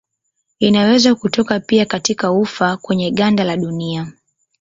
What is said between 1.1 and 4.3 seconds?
kutoka pia katika ufa kwenye ganda la dunia.